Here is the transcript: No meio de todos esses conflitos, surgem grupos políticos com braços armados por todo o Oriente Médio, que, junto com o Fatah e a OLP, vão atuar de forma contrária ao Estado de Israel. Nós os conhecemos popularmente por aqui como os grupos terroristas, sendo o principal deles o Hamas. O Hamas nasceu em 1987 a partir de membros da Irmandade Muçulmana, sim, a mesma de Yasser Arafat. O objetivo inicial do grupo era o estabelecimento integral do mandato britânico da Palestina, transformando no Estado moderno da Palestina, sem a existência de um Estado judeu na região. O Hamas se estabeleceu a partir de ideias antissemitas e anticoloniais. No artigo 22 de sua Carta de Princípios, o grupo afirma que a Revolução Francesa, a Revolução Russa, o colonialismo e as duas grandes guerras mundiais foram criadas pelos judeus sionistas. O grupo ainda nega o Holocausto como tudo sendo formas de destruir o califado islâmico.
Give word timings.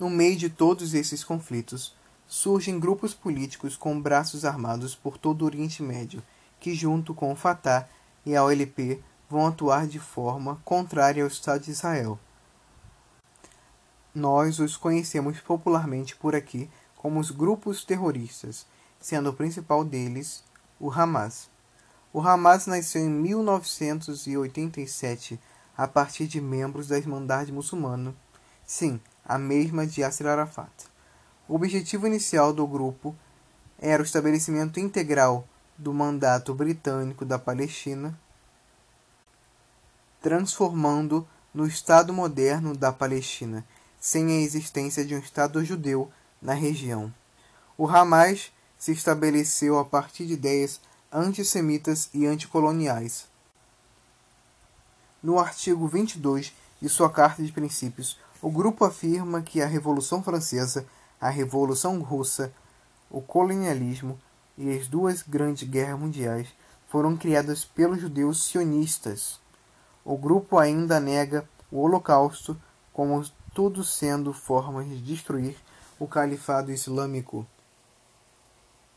No 0.00 0.08
meio 0.08 0.34
de 0.34 0.48
todos 0.48 0.94
esses 0.94 1.22
conflitos, 1.22 1.94
surgem 2.26 2.80
grupos 2.80 3.12
políticos 3.12 3.76
com 3.76 4.00
braços 4.00 4.46
armados 4.46 4.94
por 4.94 5.18
todo 5.18 5.42
o 5.42 5.44
Oriente 5.44 5.82
Médio, 5.82 6.22
que, 6.58 6.74
junto 6.74 7.12
com 7.12 7.30
o 7.30 7.36
Fatah 7.36 7.86
e 8.24 8.34
a 8.34 8.42
OLP, 8.42 8.98
vão 9.28 9.46
atuar 9.46 9.86
de 9.86 9.98
forma 9.98 10.58
contrária 10.64 11.22
ao 11.22 11.28
Estado 11.28 11.64
de 11.64 11.72
Israel. 11.72 12.18
Nós 14.14 14.58
os 14.58 14.74
conhecemos 14.74 15.38
popularmente 15.38 16.16
por 16.16 16.34
aqui 16.34 16.70
como 16.96 17.20
os 17.20 17.30
grupos 17.30 17.84
terroristas, 17.84 18.66
sendo 18.98 19.28
o 19.28 19.34
principal 19.34 19.84
deles 19.84 20.42
o 20.80 20.90
Hamas. 20.90 21.50
O 22.10 22.22
Hamas 22.22 22.66
nasceu 22.66 23.02
em 23.02 23.10
1987 23.10 25.38
a 25.76 25.86
partir 25.86 26.26
de 26.26 26.40
membros 26.40 26.88
da 26.88 26.96
Irmandade 26.96 27.52
Muçulmana, 27.52 28.14
sim, 28.64 28.98
a 29.30 29.38
mesma 29.38 29.86
de 29.86 30.00
Yasser 30.00 30.26
Arafat. 30.26 30.72
O 31.48 31.54
objetivo 31.54 32.04
inicial 32.04 32.52
do 32.52 32.66
grupo 32.66 33.14
era 33.78 34.02
o 34.02 34.04
estabelecimento 34.04 34.80
integral 34.80 35.46
do 35.78 35.94
mandato 35.94 36.52
britânico 36.52 37.24
da 37.24 37.38
Palestina, 37.38 38.18
transformando 40.20 41.24
no 41.54 41.64
Estado 41.64 42.12
moderno 42.12 42.76
da 42.76 42.92
Palestina, 42.92 43.64
sem 44.00 44.32
a 44.32 44.40
existência 44.40 45.04
de 45.04 45.14
um 45.14 45.20
Estado 45.20 45.64
judeu 45.64 46.10
na 46.42 46.52
região. 46.52 47.14
O 47.78 47.86
Hamas 47.86 48.52
se 48.76 48.90
estabeleceu 48.90 49.78
a 49.78 49.84
partir 49.84 50.26
de 50.26 50.32
ideias 50.32 50.80
antissemitas 51.12 52.10
e 52.12 52.26
anticoloniais. 52.26 53.28
No 55.22 55.38
artigo 55.38 55.86
22 55.86 56.52
de 56.82 56.88
sua 56.88 57.08
Carta 57.08 57.44
de 57.44 57.52
Princípios, 57.52 58.18
o 58.42 58.50
grupo 58.50 58.84
afirma 58.84 59.42
que 59.42 59.60
a 59.60 59.66
Revolução 59.66 60.22
Francesa, 60.22 60.86
a 61.20 61.28
Revolução 61.28 62.00
Russa, 62.00 62.52
o 63.10 63.20
colonialismo 63.20 64.18
e 64.56 64.74
as 64.76 64.88
duas 64.88 65.22
grandes 65.22 65.68
guerras 65.68 65.98
mundiais 65.98 66.48
foram 66.88 67.16
criadas 67.16 67.64
pelos 67.64 68.00
judeus 68.00 68.44
sionistas. 68.44 69.38
O 70.04 70.16
grupo 70.16 70.58
ainda 70.58 70.98
nega 70.98 71.46
o 71.70 71.80
Holocausto 71.80 72.60
como 72.92 73.22
tudo 73.52 73.84
sendo 73.84 74.32
formas 74.32 74.86
de 74.88 74.98
destruir 74.98 75.56
o 75.98 76.06
califado 76.06 76.72
islâmico. 76.72 77.46